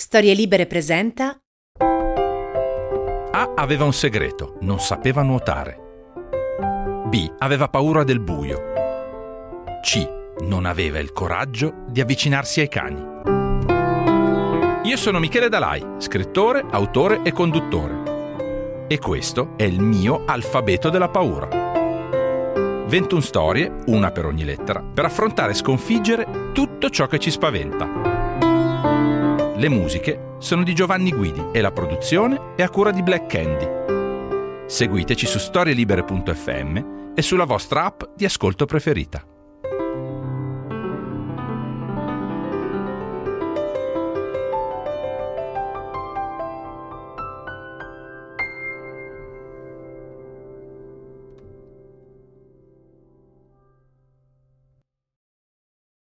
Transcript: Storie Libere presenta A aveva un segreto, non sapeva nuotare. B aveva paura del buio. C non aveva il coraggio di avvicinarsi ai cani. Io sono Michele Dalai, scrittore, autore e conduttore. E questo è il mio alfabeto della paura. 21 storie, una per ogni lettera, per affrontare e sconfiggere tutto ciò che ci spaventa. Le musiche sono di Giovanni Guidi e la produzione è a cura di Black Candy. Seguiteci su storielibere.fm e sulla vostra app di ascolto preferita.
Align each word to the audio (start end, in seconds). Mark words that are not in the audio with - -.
Storie 0.00 0.32
Libere 0.32 0.66
presenta 0.66 1.36
A 3.32 3.52
aveva 3.56 3.82
un 3.82 3.92
segreto, 3.92 4.56
non 4.60 4.78
sapeva 4.78 5.22
nuotare. 5.22 5.76
B 7.06 7.28
aveva 7.38 7.68
paura 7.68 8.04
del 8.04 8.20
buio. 8.20 8.62
C 9.82 10.08
non 10.42 10.66
aveva 10.66 11.00
il 11.00 11.12
coraggio 11.12 11.82
di 11.88 12.00
avvicinarsi 12.00 12.60
ai 12.60 12.68
cani. 12.68 13.04
Io 14.84 14.96
sono 14.96 15.18
Michele 15.18 15.48
Dalai, 15.48 15.84
scrittore, 15.98 16.64
autore 16.70 17.22
e 17.24 17.32
conduttore. 17.32 18.86
E 18.86 19.00
questo 19.00 19.54
è 19.56 19.64
il 19.64 19.80
mio 19.80 20.22
alfabeto 20.26 20.90
della 20.90 21.08
paura. 21.08 21.48
21 22.86 23.20
storie, 23.20 23.74
una 23.86 24.12
per 24.12 24.26
ogni 24.26 24.44
lettera, 24.44 24.80
per 24.80 25.06
affrontare 25.06 25.50
e 25.50 25.56
sconfiggere 25.56 26.52
tutto 26.52 26.88
ciò 26.88 27.08
che 27.08 27.18
ci 27.18 27.32
spaventa. 27.32 28.17
Le 29.58 29.68
musiche 29.68 30.36
sono 30.38 30.62
di 30.62 30.72
Giovanni 30.72 31.10
Guidi 31.10 31.46
e 31.50 31.60
la 31.60 31.72
produzione 31.72 32.54
è 32.54 32.62
a 32.62 32.70
cura 32.70 32.92
di 32.92 33.02
Black 33.02 33.26
Candy. 33.26 34.68
Seguiteci 34.68 35.26
su 35.26 35.40
storielibere.fm 35.40 37.12
e 37.12 37.22
sulla 37.22 37.42
vostra 37.42 37.86
app 37.86 38.02
di 38.14 38.24
ascolto 38.24 38.66
preferita. 38.66 39.27